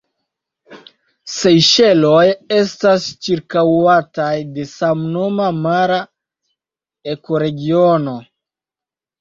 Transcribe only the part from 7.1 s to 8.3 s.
ekoregiono.